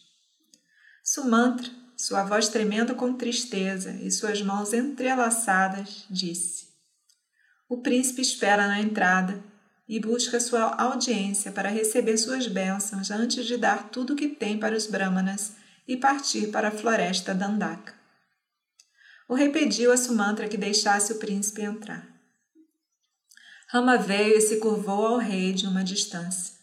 Sumantra, 1.03 1.71
sua 1.97 2.23
voz 2.23 2.49
tremendo 2.49 2.95
com 2.95 3.15
tristeza 3.15 3.93
e 4.03 4.11
suas 4.11 4.43
mãos 4.43 4.75
entrelaçadas, 4.75 6.05
disse: 6.11 6.67
O 7.67 7.79
príncipe 7.79 8.21
espera 8.21 8.69
na 8.69 8.79
entrada 8.79 9.43
e 9.89 9.99
busca 9.99 10.39
sua 10.39 10.75
audiência 10.75 11.51
para 11.51 11.71
receber 11.71 12.19
suas 12.19 12.47
bênçãos 12.47 13.11
antes 13.11 13.47
de 13.47 13.57
dar 13.57 13.89
tudo 13.89 14.13
o 14.13 14.17
que 14.17 14.29
tem 14.29 14.59
para 14.59 14.77
os 14.77 14.87
brahmanas 14.87 15.55
e 15.89 15.97
partir 15.97 16.49
para 16.49 16.69
a 16.69 16.73
floresta 16.73 17.35
Dandaka. 17.35 17.95
O 19.27 19.35
rei 19.35 19.49
pediu 19.49 19.91
a 19.91 19.97
Sumantra 19.97 20.47
que 20.47 20.59
deixasse 20.59 21.13
o 21.13 21.19
príncipe 21.19 21.63
entrar. 21.63 22.16
Rama 23.69 23.99
veio 23.99 24.37
e 24.37 24.41
se 24.41 24.59
curvou 24.59 25.07
ao 25.07 25.19
rei 25.19 25.53
de 25.53 25.67
uma 25.67 25.83
distância. 25.83 26.55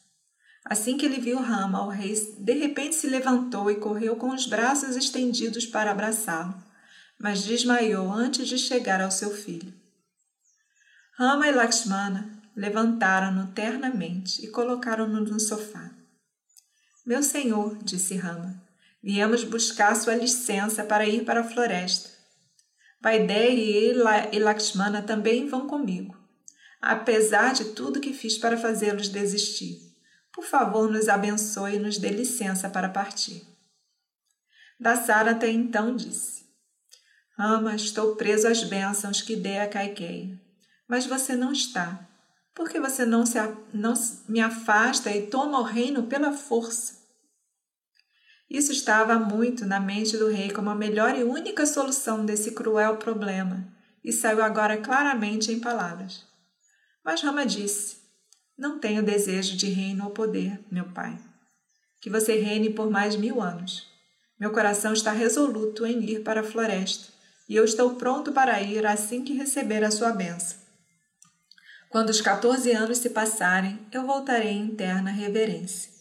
Assim 0.63 0.97
que 0.97 1.05
ele 1.05 1.19
viu 1.19 1.37
Rama, 1.39 1.85
o 1.85 1.89
rei 1.89 2.13
de 2.39 2.53
repente 2.53 2.95
se 2.95 3.07
levantou 3.07 3.69
e 3.69 3.75
correu 3.75 4.15
com 4.15 4.29
os 4.29 4.45
braços 4.45 4.95
estendidos 4.95 5.65
para 5.65 5.91
abraçá-lo, 5.91 6.55
mas 7.19 7.43
desmaiou 7.43 8.11
antes 8.11 8.47
de 8.47 8.57
chegar 8.57 9.01
ao 9.01 9.11
seu 9.11 9.31
filho. 9.31 9.73
Rama 11.17 11.47
e 11.47 11.51
Lakshmana 11.51 12.41
levantaram-no 12.55 13.47
ternamente 13.47 14.43
e 14.43 14.47
colocaram-no 14.47 15.19
no 15.21 15.39
sofá. 15.39 15.91
Meu 17.05 17.21
senhor, 17.21 17.77
disse 17.83 18.15
Rama, 18.15 18.63
viemos 19.03 19.43
buscar 19.43 19.93
sua 19.95 20.15
licença 20.15 20.85
para 20.85 21.05
ir 21.05 21.25
para 21.25 21.41
a 21.41 21.43
floresta. 21.43 22.09
Paideia 23.01 24.29
e 24.31 24.39
Lakshmana 24.39 25.01
também 25.01 25.45
vão 25.49 25.67
comigo, 25.67 26.17
apesar 26.83 27.53
de 27.53 27.65
tudo 27.65 28.01
que 28.01 28.13
fiz 28.13 28.37
para 28.37 28.57
fazê-los 28.57 29.07
desistir. 29.07 29.79
Por 30.33 30.43
favor, 30.43 30.91
nos 30.91 31.07
abençoe 31.07 31.75
e 31.75 31.79
nos 31.79 31.97
dê 31.97 32.09
licença 32.09 32.69
para 32.69 32.89
partir. 32.89 33.47
Dasarata 34.77 35.47
então 35.47 35.95
disse: 35.95 36.43
Rama, 37.37 37.75
estou 37.75 38.15
preso 38.15 38.47
às 38.47 38.63
bênçãos 38.63 39.21
que 39.21 39.35
dei 39.35 39.59
a 39.59 39.67
Kaikei, 39.67 40.37
mas 40.87 41.05
você 41.05 41.35
não 41.35 41.53
está. 41.53 42.05
Por 42.53 42.69
que 42.69 42.79
você 42.79 43.05
não, 43.05 43.25
se, 43.25 43.37
não 43.73 43.93
me 44.27 44.41
afasta 44.41 45.09
e 45.09 45.27
toma 45.27 45.59
o 45.59 45.63
reino 45.63 46.03
pela 46.03 46.33
força? 46.33 47.01
Isso 48.49 48.71
estava 48.71 49.17
muito 49.17 49.65
na 49.65 49.79
mente 49.79 50.17
do 50.17 50.29
rei 50.29 50.51
como 50.51 50.69
a 50.69 50.75
melhor 50.75 51.17
e 51.17 51.23
única 51.23 51.65
solução 51.65 52.25
desse 52.25 52.51
cruel 52.51 52.97
problema, 52.97 53.65
e 54.03 54.11
saiu 54.11 54.43
agora 54.43 54.77
claramente 54.77 55.51
em 55.51 55.59
palavras. 55.59 56.32
Mas 57.03 57.21
Rama 57.21 57.45
disse: 57.45 57.97
Não 58.57 58.79
tenho 58.79 59.03
desejo 59.03 59.57
de 59.57 59.69
reino 59.69 60.05
ou 60.05 60.11
poder, 60.11 60.59
meu 60.71 60.85
pai. 60.85 61.19
Que 62.01 62.09
você 62.09 62.39
reine 62.39 62.69
por 62.69 62.89
mais 62.89 63.15
mil 63.15 63.41
anos. 63.41 63.87
Meu 64.39 64.51
coração 64.51 64.93
está 64.93 65.11
resoluto 65.11 65.85
em 65.85 66.03
ir 66.03 66.23
para 66.23 66.41
a 66.41 66.43
floresta, 66.43 67.13
e 67.47 67.55
eu 67.55 67.63
estou 67.63 67.95
pronto 67.95 68.31
para 68.31 68.61
ir 68.61 68.85
assim 68.85 69.23
que 69.23 69.33
receber 69.33 69.83
a 69.83 69.91
sua 69.91 70.11
benção. 70.11 70.57
Quando 71.89 72.09
os 72.09 72.19
14 72.21 72.71
anos 72.71 72.97
se 72.97 73.11
passarem, 73.11 73.79
eu 73.91 74.05
voltarei 74.05 74.51
em 74.51 74.75
terna 74.75 75.11
reverência. 75.11 75.91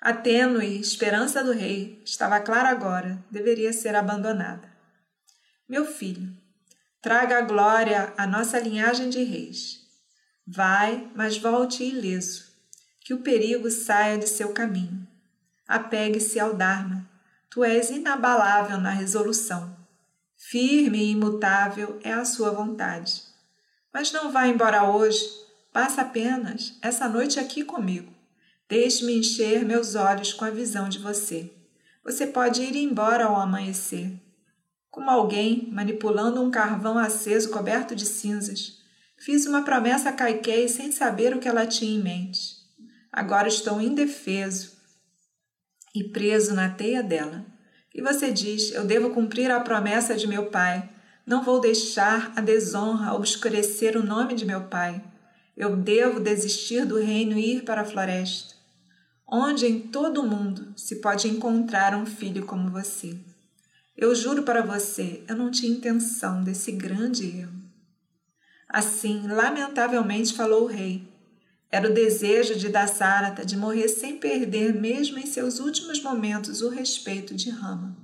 A 0.00 0.12
tênue 0.12 0.78
esperança 0.78 1.42
do 1.42 1.52
rei 1.52 2.00
estava 2.04 2.38
clara 2.38 2.68
agora, 2.68 3.24
deveria 3.30 3.72
ser 3.72 3.96
abandonada. 3.96 4.70
Meu 5.68 5.84
filho, 5.84 6.37
traga 7.00 7.38
a 7.38 7.42
glória 7.42 8.12
à 8.16 8.26
nossa 8.26 8.58
linhagem 8.58 9.08
de 9.08 9.22
reis. 9.22 9.80
Vai, 10.46 11.10
mas 11.14 11.38
volte 11.38 11.84
ileso, 11.84 12.44
que 13.00 13.14
o 13.14 13.20
perigo 13.20 13.70
saia 13.70 14.18
de 14.18 14.28
seu 14.28 14.52
caminho. 14.52 15.06
Apegue-se 15.66 16.40
ao 16.40 16.54
Dharma. 16.54 17.08
Tu 17.50 17.62
és 17.62 17.90
inabalável 17.90 18.78
na 18.78 18.90
resolução. 18.90 19.76
Firme 20.36 20.98
e 20.98 21.10
imutável 21.10 21.98
é 22.02 22.12
a 22.12 22.24
sua 22.24 22.50
vontade. 22.50 23.22
Mas 23.92 24.12
não 24.12 24.30
vá 24.30 24.46
embora 24.46 24.84
hoje. 24.84 25.20
Passa 25.72 26.02
apenas 26.02 26.78
essa 26.80 27.08
noite 27.08 27.38
aqui 27.38 27.64
comigo. 27.64 28.12
Deixe-me 28.68 29.18
encher 29.18 29.64
meus 29.64 29.94
olhos 29.94 30.32
com 30.32 30.44
a 30.44 30.50
visão 30.50 30.88
de 30.88 30.98
você. 30.98 31.52
Você 32.04 32.26
pode 32.26 32.62
ir 32.62 32.76
embora 32.76 33.26
ao 33.26 33.36
amanhecer. 33.36 34.12
Como 34.90 35.10
alguém 35.10 35.68
manipulando 35.72 36.42
um 36.42 36.50
carvão 36.50 36.98
aceso 36.98 37.50
coberto 37.50 37.94
de 37.94 38.06
cinzas, 38.06 38.78
fiz 39.18 39.46
uma 39.46 39.62
promessa 39.62 40.10
a 40.10 40.12
Kaikei 40.12 40.68
sem 40.68 40.90
saber 40.92 41.34
o 41.34 41.38
que 41.38 41.48
ela 41.48 41.66
tinha 41.66 41.98
em 41.98 42.02
mente. 42.02 42.56
Agora 43.12 43.48
estou 43.48 43.80
indefeso 43.80 44.76
e 45.94 46.04
preso 46.04 46.54
na 46.54 46.70
teia 46.70 47.02
dela. 47.02 47.44
E 47.94 48.00
você 48.00 48.30
diz: 48.30 48.72
Eu 48.72 48.84
devo 48.84 49.10
cumprir 49.10 49.50
a 49.50 49.60
promessa 49.60 50.14
de 50.14 50.26
meu 50.26 50.46
pai 50.46 50.88
não 51.28 51.44
vou 51.44 51.60
deixar 51.60 52.32
a 52.34 52.40
desonra 52.40 53.12
obscurecer 53.12 53.98
o 53.98 54.02
nome 54.02 54.34
de 54.34 54.46
meu 54.46 54.62
pai. 54.62 55.04
Eu 55.54 55.76
devo 55.76 56.18
desistir 56.18 56.86
do 56.86 56.98
reino 56.98 57.36
e 57.36 57.56
ir 57.56 57.64
para 57.64 57.82
a 57.82 57.84
floresta, 57.84 58.54
onde 59.30 59.66
em 59.66 59.78
todo 59.78 60.22
o 60.22 60.26
mundo 60.26 60.72
se 60.74 61.02
pode 61.02 61.28
encontrar 61.28 61.94
um 61.94 62.06
filho 62.06 62.46
como 62.46 62.70
você. 62.70 63.14
Eu 64.00 64.14
juro 64.14 64.44
para 64.44 64.62
você, 64.62 65.24
eu 65.26 65.34
não 65.34 65.50
tinha 65.50 65.72
intenção 65.72 66.44
desse 66.44 66.70
grande 66.70 67.40
erro. 67.40 67.58
Assim, 68.68 69.26
lamentavelmente 69.26 70.34
falou 70.34 70.62
o 70.62 70.66
rei. 70.68 71.02
Era 71.68 71.90
o 71.90 71.92
desejo 71.92 72.54
de 72.54 72.68
Dassarata 72.68 73.44
de 73.44 73.56
morrer 73.56 73.88
sem 73.88 74.16
perder, 74.16 74.72
mesmo 74.72 75.18
em 75.18 75.26
seus 75.26 75.58
últimos 75.58 76.00
momentos, 76.00 76.62
o 76.62 76.68
respeito 76.68 77.34
de 77.34 77.50
Rama. 77.50 77.96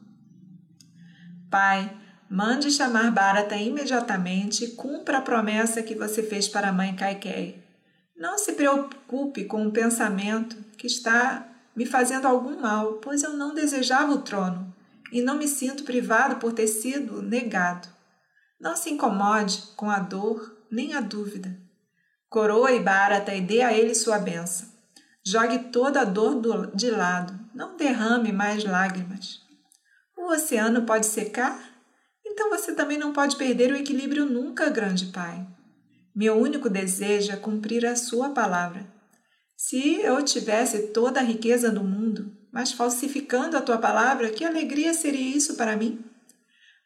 Pai, 1.48 1.96
Mande 2.28 2.72
chamar 2.72 3.12
Bharata 3.12 3.54
imediatamente 3.54 4.64
e 4.64 4.70
cumpra 4.72 5.18
a 5.18 5.20
promessa 5.20 5.82
que 5.82 5.94
você 5.94 6.20
fez 6.20 6.48
para 6.48 6.70
a 6.70 6.72
mãe 6.72 6.96
Kaikei. 6.96 7.62
Não 8.16 8.36
se 8.36 8.54
preocupe 8.54 9.44
com 9.44 9.64
o 9.64 9.70
pensamento 9.70 10.56
que 10.76 10.88
está 10.88 11.46
me 11.76 11.86
fazendo 11.86 12.26
algum 12.26 12.60
mal, 12.60 12.94
pois 12.94 13.22
eu 13.22 13.34
não 13.34 13.54
desejava 13.54 14.12
o 14.12 14.22
trono 14.22 14.74
e 15.12 15.20
não 15.20 15.36
me 15.36 15.46
sinto 15.48 15.84
privado 15.84 16.36
por 16.36 16.52
ter 16.52 16.66
sido 16.66 17.22
negado. 17.22 17.88
Não 18.60 18.76
se 18.76 18.90
incomode 18.90 19.62
com 19.76 19.90
a 19.90 19.98
dor 19.98 20.56
nem 20.70 20.94
a 20.94 21.00
dúvida. 21.00 21.56
Coroe 22.28 22.80
Bharata 22.80 23.34
e 23.34 23.40
dê 23.40 23.62
a 23.62 23.72
ele 23.72 23.94
sua 23.94 24.18
benção. 24.18 24.68
Jogue 25.24 25.70
toda 25.70 26.00
a 26.00 26.04
dor 26.04 26.34
do, 26.34 26.66
de 26.76 26.90
lado, 26.90 27.38
não 27.54 27.76
derrame 27.76 28.32
mais 28.32 28.64
lágrimas. 28.64 29.40
O 30.16 30.32
oceano 30.32 30.82
pode 30.82 31.06
secar 31.06 31.74
então 32.34 32.50
você 32.50 32.74
também 32.74 32.98
não 32.98 33.12
pode 33.12 33.36
perder 33.36 33.72
o 33.72 33.76
equilíbrio 33.76 34.26
nunca, 34.26 34.68
grande 34.68 35.06
Pai. 35.06 35.46
Meu 36.12 36.36
único 36.36 36.68
desejo 36.68 37.30
é 37.30 37.36
cumprir 37.36 37.86
a 37.86 37.94
Sua 37.94 38.30
palavra. 38.30 38.84
Se 39.56 40.00
eu 40.00 40.20
tivesse 40.24 40.88
toda 40.88 41.20
a 41.20 41.22
riqueza 41.22 41.70
do 41.70 41.84
mundo, 41.84 42.03
mas 42.54 42.70
falsificando 42.70 43.56
a 43.56 43.60
tua 43.60 43.78
palavra, 43.78 44.30
que 44.30 44.44
alegria 44.44 44.94
seria 44.94 45.36
isso 45.36 45.56
para 45.56 45.76
mim? 45.76 46.04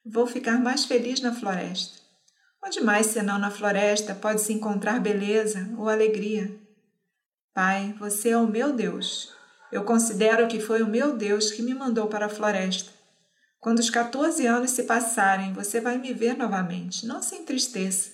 Vou 0.03 0.27
ficar 0.27 0.59
mais 0.59 0.87
feliz 0.87 1.21
na 1.21 1.35
floresta. 1.35 1.99
Onde 2.65 2.81
mais 2.81 3.09
senão 3.09 3.39
na 3.39 3.51
floresta 3.51 4.15
pode 4.15 4.41
se 4.41 4.51
encontrar 4.51 4.99
beleza 4.99 5.69
ou 5.77 5.87
alegria? 5.87 6.59
Pai, 7.53 7.95
você 7.99 8.31
é 8.31 8.39
o 8.39 8.47
meu 8.47 8.73
Deus. 8.73 9.31
Eu 9.71 9.85
considero 9.85 10.49
que 10.49 10.59
foi 10.59 10.83
o 10.83 10.89
meu 10.89 11.15
Deus 11.15 11.51
que 11.51 11.61
me 11.61 11.75
mandou 11.75 12.07
para 12.07 12.27
a 12.27 12.31
floresta. 12.31 12.91
Quando 13.61 13.81
os 13.81 13.91
14 13.91 14.47
anos 14.47 14.71
se 14.71 14.85
passarem, 14.85 15.53
você 15.53 15.83
vai 15.83 15.99
me 15.99 16.15
ver 16.15 16.35
novamente. 16.35 17.05
Não 17.05 17.21
se 17.21 17.37
entristeça. 17.37 18.13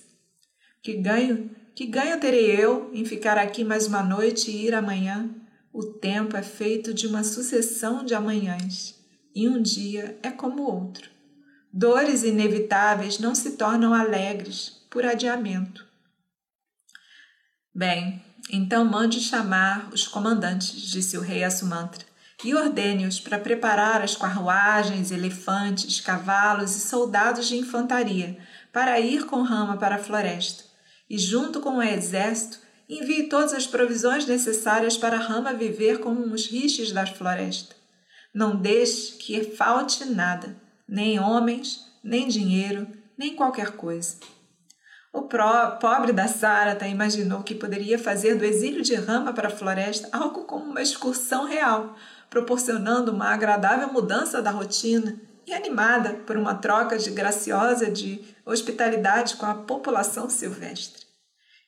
Que 0.83 0.95
ganho, 0.95 1.55
que 1.73 1.87
ganho 1.87 2.19
terei 2.19 2.51
eu 2.51 2.91
em 2.93 3.05
ficar 3.05 3.39
aqui 3.39 3.63
mais 3.63 3.87
uma 3.87 4.03
noite 4.03 4.51
e 4.51 4.67
ir 4.67 4.75
amanhã? 4.75 5.44
O 5.77 5.83
tempo 5.83 6.37
é 6.37 6.43
feito 6.43 6.95
de 6.95 7.05
uma 7.05 7.25
sucessão 7.25 8.05
de 8.05 8.15
amanhãs, 8.15 8.95
e 9.35 9.49
um 9.49 9.61
dia 9.61 10.17
é 10.23 10.31
como 10.31 10.63
outro. 10.63 11.11
Dores 11.73 12.23
inevitáveis 12.23 13.19
não 13.19 13.35
se 13.35 13.57
tornam 13.57 13.93
alegres 13.93 14.87
por 14.89 15.05
adiamento. 15.05 15.85
Bem, 17.75 18.23
então 18.49 18.85
mande 18.85 19.21
chamar 19.21 19.93
os 19.93 20.07
comandantes, 20.07 20.81
disse 20.81 21.19
o 21.19 21.21
rei 21.21 21.43
a 21.43 21.51
Sumantra, 21.51 22.07
e 22.45 22.55
ordene-os 22.55 23.19
para 23.19 23.41
preparar 23.41 24.01
as 24.01 24.15
carruagens, 24.15 25.11
elefantes, 25.11 26.01
cavalos 26.01 26.77
e 26.77 26.79
soldados 26.79 27.49
de 27.49 27.57
infantaria 27.57 28.39
para 28.73 29.01
ir 29.01 29.27
com 29.27 29.43
Rama 29.43 29.77
para 29.77 29.97
a 29.97 30.03
floresta. 30.03 30.63
E 31.11 31.19
junto 31.19 31.61
com 31.61 31.79
o 31.79 31.83
exército, 31.83 32.64
envie 32.89 33.29
todas 33.29 33.53
as 33.53 33.67
provisões 33.67 34.27
necessárias 34.27 34.97
para 34.97 35.17
Rama 35.17 35.53
viver 35.53 35.99
como 36.01 36.21
os 36.33 36.47
rixes 36.47 36.93
da 36.93 37.07
floresta. 37.07 37.75
Não 38.33 38.57
deixe 38.57 39.13
que 39.13 39.43
falte 39.45 40.05
nada, 40.05 40.57
nem 40.89 41.19
homens, 41.19 41.81
nem 42.03 42.29
dinheiro, 42.29 42.87
nem 43.17 43.35
qualquer 43.35 43.73
coisa. 43.73 44.17
O 45.13 45.23
pobre 45.23 46.13
da 46.13 46.27
Sarata 46.27 46.89
imaginou 46.89 47.45
que 47.45 47.55
poderia 47.55 47.97
fazer 47.97 48.35
do 48.35 48.45
exílio 48.45 48.83
de 48.83 48.97
Rama 48.97 49.33
para 49.33 49.47
a 49.47 49.51
floresta 49.51 50.09
algo 50.11 50.43
como 50.43 50.65
uma 50.65 50.83
excursão 50.83 51.45
real, 51.45 51.95
proporcionando 52.29 53.13
uma 53.13 53.33
agradável 53.33 53.93
mudança 53.93 54.43
da 54.43 54.51
rotina 54.51 55.17
e 55.47 55.55
animada 55.55 56.15
por 56.27 56.37
uma 56.37 56.57
troca 56.57 56.99
de 56.99 57.11
graciosa 57.11 57.89
de 57.89 58.25
hospitalidade 58.45 59.37
com 59.37 59.47
a 59.47 59.55
população 59.55 60.29
silvestre. 60.29 61.04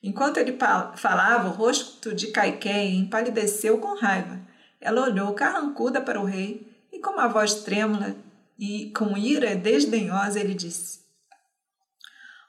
Enquanto 0.07 0.37
ele 0.37 0.57
falava, 0.95 1.49
o 1.49 1.53
rosto 1.53 2.15
de 2.15 2.29
Caiquém 2.29 3.01
empalideceu 3.01 3.79
com 3.79 3.99
raiva. 3.99 4.39
Ela 4.81 5.03
olhou 5.03 5.35
carrancuda 5.35 6.01
para 6.01 6.21
o 6.21 6.25
rei 6.25 6.73
e, 6.93 7.01
com 7.01 7.11
uma 7.11 7.27
voz 7.27 7.57
trêmula 7.65 8.15
e 8.57 8.93
com 8.97 9.17
ira 9.17 9.57
desdenhosa, 9.57 10.39
ele 10.39 10.55
disse: 10.55 11.01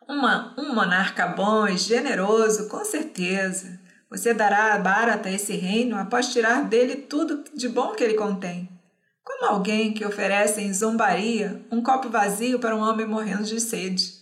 uma, 0.08 0.54
um 0.56 0.72
monarca 0.72 1.26
bom 1.26 1.68
e 1.68 1.78
generoso, 1.78 2.70
com 2.70 2.86
certeza. 2.86 3.80
Você 4.08 4.36
dará 4.36 4.76
a 4.76 4.78
Bharata 4.78 5.28
esse 5.28 5.54
reino 5.54 5.98
após 5.98 6.32
tirar 6.32 6.64
dele 6.64 6.96
tudo 6.96 7.44
de 7.56 7.68
bom 7.68 7.94
que 7.94 8.04
ele 8.04 8.14
contém. 8.14 8.70
Como 9.24 9.46
alguém 9.52 9.94
que 9.94 10.06
oferece 10.06 10.62
em 10.62 10.72
zombaria 10.72 11.66
um 11.72 11.82
copo 11.82 12.08
vazio 12.08 12.60
para 12.60 12.76
um 12.76 12.82
homem 12.82 13.08
morrendo 13.08 13.46
de 13.46 13.60
sede. 13.60 14.17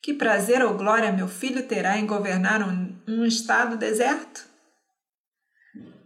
Que 0.00 0.14
prazer 0.14 0.62
ou 0.62 0.74
glória 0.74 1.12
meu 1.12 1.28
filho 1.28 1.66
terá 1.66 1.98
em 1.98 2.06
governar 2.06 2.62
um, 2.62 2.96
um 3.06 3.24
estado 3.24 3.76
deserto? 3.76 4.46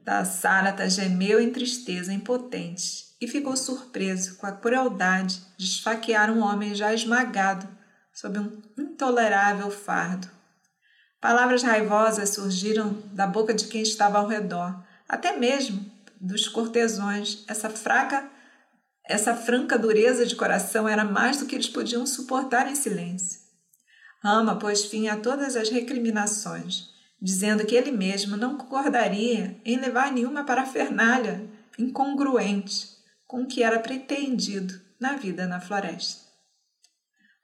Da 0.02 0.24
Sarata 0.24 0.88
gemeu 0.88 1.40
em 1.40 1.52
tristeza 1.52 2.12
impotente 2.12 3.12
e 3.20 3.28
ficou 3.28 3.56
surpreso 3.56 4.36
com 4.36 4.46
a 4.46 4.52
crueldade 4.52 5.40
de 5.56 5.64
esfaquear 5.64 6.30
um 6.30 6.40
homem 6.40 6.74
já 6.74 6.92
esmagado 6.92 7.68
sob 8.12 8.38
um 8.38 8.62
intolerável 8.76 9.70
fardo. 9.70 10.28
Palavras 11.20 11.62
raivosas 11.62 12.30
surgiram 12.30 13.00
da 13.12 13.28
boca 13.28 13.54
de 13.54 13.68
quem 13.68 13.82
estava 13.82 14.18
ao 14.18 14.26
redor, 14.26 14.84
até 15.08 15.36
mesmo 15.36 15.88
dos 16.20 16.48
cortesões. 16.48 17.44
Essa 17.46 17.70
fraca, 17.70 18.28
essa 19.06 19.36
franca 19.36 19.78
dureza 19.78 20.26
de 20.26 20.34
coração 20.34 20.88
era 20.88 21.04
mais 21.04 21.36
do 21.36 21.46
que 21.46 21.54
eles 21.54 21.68
podiam 21.68 22.04
suportar 22.04 22.68
em 22.68 22.74
silêncio. 22.74 23.41
Rama 24.22 24.56
pôs 24.56 24.84
fim 24.84 25.08
a 25.08 25.16
todas 25.16 25.56
as 25.56 25.68
recriminações, 25.68 26.90
dizendo 27.20 27.66
que 27.66 27.74
ele 27.74 27.90
mesmo 27.90 28.36
não 28.36 28.56
concordaria 28.56 29.60
em 29.64 29.80
levar 29.80 30.12
nenhuma 30.12 30.44
parafernália 30.44 31.44
incongruente 31.76 32.86
com 33.26 33.42
o 33.42 33.46
que 33.48 33.64
era 33.64 33.80
pretendido 33.80 34.80
na 35.00 35.16
vida 35.16 35.44
na 35.48 35.60
floresta. 35.60 36.22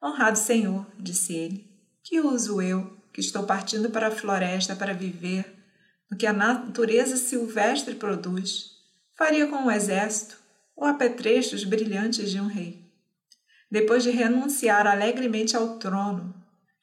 Honrado 0.01 0.39
Senhor, 0.39 0.87
disse 0.97 1.35
ele, 1.35 1.69
que 2.05 2.21
uso 2.21 2.63
eu, 2.63 2.97
que 3.13 3.21
estou 3.21 3.43
partindo 3.43 3.91
para 3.91 4.07
a 4.07 4.13
floresta 4.13 4.77
para 4.77 4.95
viver 4.95 5.57
no 6.09 6.17
que 6.17 6.27
a 6.27 6.33
natureza 6.33 7.17
silvestre 7.17 7.97
produz, 7.97 8.77
faria 9.17 9.49
com 9.49 9.57
um 9.57 9.71
exército 9.71 10.39
ou 10.77 10.87
apetrechos 10.87 11.65
brilhantes 11.65 12.31
de 12.31 12.41
um 12.41 12.47
rei. 12.47 12.87
Depois 13.69 14.05
de 14.05 14.11
renunciar 14.11 14.87
alegremente 14.87 15.57
ao 15.57 15.77
trono, 15.79 16.38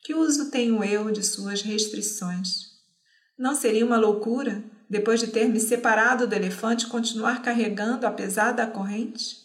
que 0.06 0.14
uso 0.14 0.52
tenho 0.52 0.84
eu 0.84 1.10
de 1.10 1.24
suas 1.24 1.64
restrições? 1.64 2.68
Não 3.36 3.56
seria 3.56 3.84
uma 3.84 3.98
loucura, 3.98 4.64
depois 4.88 5.20
de 5.20 5.26
ter 5.26 5.50
me 5.50 5.60
separado 5.60 6.28
do 6.28 6.36
elefante, 6.36 6.86
continuar 6.86 7.42
carregando 7.42 8.06
apesar 8.06 8.52
da 8.52 8.68
corrente? 8.68 9.36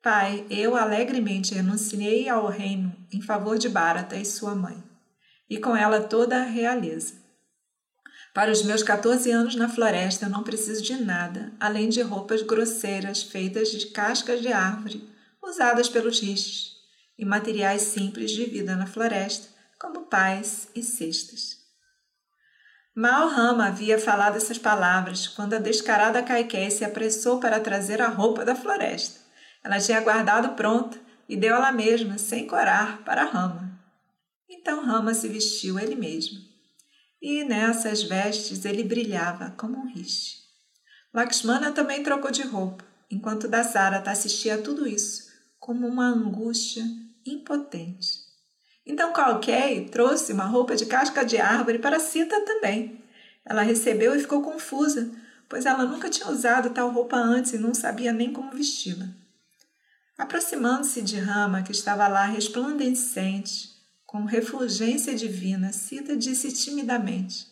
Pai, 0.00 0.46
eu 0.48 0.76
alegremente 0.76 1.54
renunciei 1.54 2.28
ao 2.28 2.46
reino 2.46 2.94
em 3.12 3.20
favor 3.20 3.58
de 3.58 3.68
Bharata 3.68 4.14
e 4.14 4.24
sua 4.24 4.54
mãe, 4.54 4.80
e 5.50 5.58
com 5.58 5.76
ela 5.76 6.02
toda 6.02 6.40
a 6.40 6.44
realeza. 6.44 7.14
Para 8.32 8.52
os 8.52 8.62
meus 8.62 8.84
14 8.84 9.28
anos 9.32 9.56
na 9.56 9.68
floresta, 9.68 10.26
eu 10.26 10.30
não 10.30 10.44
preciso 10.44 10.84
de 10.84 10.94
nada, 11.02 11.52
além 11.58 11.88
de 11.88 12.00
roupas 12.00 12.42
grosseiras 12.42 13.24
feitas 13.24 13.72
de 13.72 13.86
cascas 13.86 14.40
de 14.40 14.52
árvore, 14.52 15.10
usadas 15.42 15.88
pelos 15.88 16.20
rixes, 16.20 16.77
e 17.18 17.24
materiais 17.24 17.82
simples 17.82 18.30
de 18.30 18.44
vida 18.44 18.76
na 18.76 18.86
floresta, 18.86 19.48
como 19.78 20.06
pás 20.06 20.68
e 20.74 20.82
cestas. 20.82 21.58
Mal 22.94 23.28
Rama 23.28 23.66
havia 23.66 23.98
falado 23.98 24.36
essas 24.36 24.58
palavras 24.58 25.28
quando 25.28 25.54
a 25.54 25.58
descarada 25.58 26.22
Caiqué 26.22 26.68
se 26.70 26.84
apressou 26.84 27.38
para 27.38 27.60
trazer 27.60 28.00
a 28.02 28.08
roupa 28.08 28.44
da 28.44 28.54
floresta. 28.54 29.20
Ela 29.62 29.78
tinha 29.78 30.00
guardado 30.00 30.56
pronta 30.56 30.98
e 31.28 31.36
deu 31.36 31.54
ela 31.54 31.70
mesma, 31.70 32.18
sem 32.18 32.46
corar, 32.46 33.04
para 33.04 33.24
Rama. 33.24 33.68
Então 34.48 34.84
Rama 34.84 35.14
se 35.14 35.28
vestiu 35.28 35.78
ele 35.78 35.94
mesmo. 35.94 36.38
E 37.20 37.44
nessas 37.44 38.02
vestes 38.02 38.64
ele 38.64 38.82
brilhava 38.82 39.52
como 39.56 39.78
um 39.78 39.86
riche. 39.92 40.38
Lakshmana 41.12 41.72
também 41.72 42.02
trocou 42.02 42.30
de 42.30 42.42
roupa, 42.42 42.84
enquanto 43.10 43.48
Dasarata 43.48 44.10
assistia 44.10 44.56
a 44.56 44.62
tudo 44.62 44.86
isso, 44.86 45.28
como 45.58 45.86
uma 45.86 46.06
angústia 46.06 46.84
impotente. 47.32 48.28
Então 48.86 49.12
Kalkei 49.12 49.86
trouxe 49.88 50.32
uma 50.32 50.46
roupa 50.46 50.74
de 50.74 50.86
casca 50.86 51.24
de 51.24 51.38
árvore 51.38 51.78
para 51.78 52.00
Sita 52.00 52.40
também. 52.40 53.04
Ela 53.44 53.62
recebeu 53.62 54.14
e 54.14 54.20
ficou 54.20 54.42
confusa, 54.42 55.10
pois 55.48 55.66
ela 55.66 55.84
nunca 55.84 56.08
tinha 56.08 56.30
usado 56.30 56.70
tal 56.70 56.90
roupa 56.90 57.16
antes 57.16 57.52
e 57.52 57.58
não 57.58 57.74
sabia 57.74 58.12
nem 58.12 58.32
como 58.32 58.52
vesti-la. 58.52 59.06
Aproximando-se 60.16 61.00
de 61.02 61.18
Rama, 61.18 61.62
que 61.62 61.70
estava 61.70 62.08
lá 62.08 62.24
resplandecente, 62.26 63.78
com 64.04 64.24
refulgência 64.24 65.14
divina, 65.14 65.70
Sita 65.70 66.16
disse 66.16 66.50
timidamente: 66.50 67.46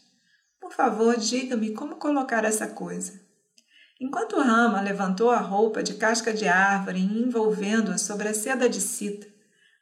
Por 0.59 0.73
favor, 0.73 1.17
diga-me 1.17 1.75
como 1.75 1.97
colocar 1.97 2.45
essa 2.45 2.67
coisa. 2.67 3.21
Enquanto 4.01 4.41
Rama 4.41 4.81
levantou 4.81 5.31
a 5.31 5.39
roupa 5.39 5.83
de 5.83 5.95
casca 5.95 6.33
de 6.33 6.49
árvore, 6.49 6.99
envolvendo-a 7.01 7.99
sobre 7.99 8.29
a 8.29 8.35
seda 8.35 8.69
de 8.69 8.81
Sita, 8.81 9.27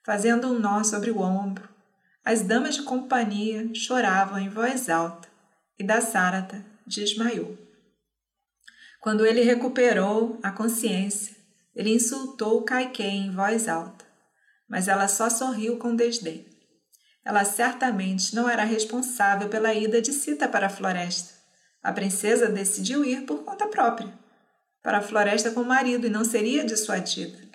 fazendo 0.05 0.49
um 0.49 0.59
nó 0.59 0.85
sobre 0.85 1.11
o 1.11 1.19
ombro, 1.19 1.69
as 2.25 2.43
damas 2.43 2.77
de 2.77 2.83
companhia 2.83 3.69
choravam 3.75 4.39
em 4.39 4.49
voz 4.49 4.89
alta 4.89 5.29
e 5.79 5.83
da 5.83 6.01
Sarata 6.01 6.65
desmaiou. 6.87 7.59
Quando 9.01 9.27
ele 9.27 9.43
recuperou 9.43 10.39
a 10.43 10.51
consciência, 10.51 11.35
ele 11.75 11.95
insultou 11.95 12.63
Kaiken 12.63 13.27
em 13.27 13.31
voz 13.31 13.67
alta, 13.67 14.05
mas 14.69 14.89
ela 14.89 15.09
só 15.09 15.29
sorriu 15.29 15.79
com 15.79 15.97
desdém. 15.97 16.47
Ela 17.25 17.45
certamente 17.45 18.35
não 18.35 18.49
era 18.49 18.65
responsável 18.65 19.49
pela 19.49 19.75
ida 19.75 20.01
de 20.01 20.13
Sita 20.13 20.47
para 20.47 20.67
a 20.67 20.71
floresta. 20.71 21.33
A 21.83 21.93
princesa 21.93 22.49
decidiu 22.49 23.05
ir 23.05 23.23
por 23.23 23.45
conta 23.45 23.67
própria, 23.67 24.13
para 24.83 24.99
a 24.99 25.03
floresta 25.03 25.51
com 25.51 25.61
o 25.61 25.67
marido 25.67 26.07
e 26.07 26.11
não 26.11 26.25
seria 26.25 26.65
dissuadida. 26.65 27.54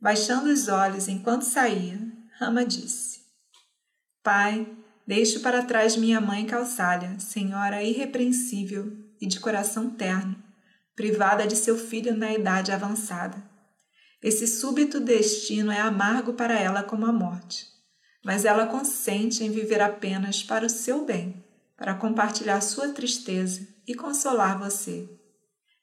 Baixando 0.00 0.48
os 0.48 0.68
olhos 0.68 1.08
enquanto 1.08 1.42
saía, 1.42 1.98
Rama 2.38 2.64
disse: 2.64 3.20
Pai, 4.22 4.64
deixo 5.04 5.40
para 5.40 5.64
trás 5.64 5.96
minha 5.96 6.20
mãe 6.20 6.46
Calçalha, 6.46 7.18
senhora 7.18 7.82
irrepreensível 7.82 8.96
e 9.20 9.26
de 9.26 9.40
coração 9.40 9.90
terno, 9.90 10.40
privada 10.94 11.48
de 11.48 11.56
seu 11.56 11.76
filho 11.76 12.16
na 12.16 12.32
idade 12.32 12.70
avançada. 12.70 13.42
Esse 14.22 14.46
súbito 14.46 15.00
destino 15.00 15.72
é 15.72 15.80
amargo 15.80 16.32
para 16.32 16.56
ela 16.56 16.84
como 16.84 17.04
a 17.04 17.12
morte, 17.12 17.66
mas 18.24 18.44
ela 18.44 18.66
consente 18.66 19.42
em 19.42 19.50
viver 19.50 19.80
apenas 19.80 20.44
para 20.44 20.66
o 20.66 20.70
seu 20.70 21.04
bem, 21.04 21.44
para 21.76 21.94
compartilhar 21.94 22.60
sua 22.60 22.92
tristeza 22.92 23.66
e 23.84 23.96
consolar 23.96 24.58
você. 24.60 25.17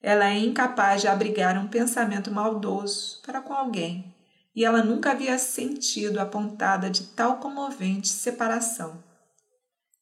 Ela 0.01 0.29
é 0.29 0.38
incapaz 0.38 1.01
de 1.01 1.08
abrigar 1.08 1.58
um 1.58 1.67
pensamento 1.67 2.31
maldoso 2.31 3.21
para 3.23 3.41
com 3.41 3.53
alguém, 3.53 4.13
e 4.55 4.63
ela 4.63 4.84
nunca 4.84 5.12
havia 5.12 5.38
sentido 5.38 6.19
apontada 6.19 6.89
de 6.89 7.03
tal 7.08 7.38
comovente 7.38 8.08
separação. 8.08 9.03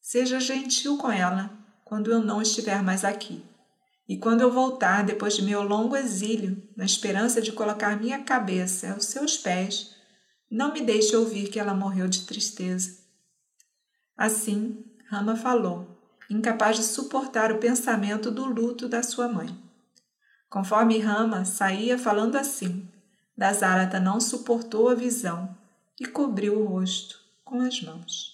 Seja 0.00 0.38
gentil 0.38 0.98
com 0.98 1.10
ela 1.10 1.50
quando 1.84 2.10
eu 2.10 2.20
não 2.20 2.42
estiver 2.42 2.82
mais 2.82 3.04
aqui. 3.04 3.44
E 4.06 4.18
quando 4.18 4.42
eu 4.42 4.52
voltar 4.52 5.02
depois 5.02 5.34
de 5.34 5.42
meu 5.42 5.62
longo 5.62 5.96
exílio, 5.96 6.62
na 6.76 6.84
esperança 6.84 7.40
de 7.40 7.52
colocar 7.52 7.98
minha 7.98 8.22
cabeça 8.22 8.92
aos 8.92 9.06
seus 9.06 9.38
pés, 9.38 9.94
Não 10.50 10.72
me 10.72 10.82
deixe 10.82 11.16
ouvir 11.16 11.48
que 11.48 11.58
ela 11.58 11.74
morreu 11.74 12.06
de 12.06 12.26
tristeza. 12.26 12.98
Assim, 14.16 14.84
Rama 15.10 15.34
falou, 15.34 15.88
incapaz 16.30 16.76
de 16.76 16.84
suportar 16.84 17.50
o 17.50 17.58
pensamento 17.58 18.30
do 18.30 18.44
luto 18.44 18.88
da 18.88 19.02
sua 19.02 19.26
mãe. 19.26 19.63
Conforme 20.54 21.00
Rama 21.00 21.44
saía 21.44 21.98
falando 21.98 22.36
assim, 22.36 22.88
Dasarata 23.36 23.98
não 23.98 24.20
suportou 24.20 24.88
a 24.88 24.94
visão 24.94 25.52
e 25.98 26.06
cobriu 26.06 26.60
o 26.60 26.64
rosto 26.64 27.18
com 27.44 27.60
as 27.60 27.82
mãos. 27.82 28.33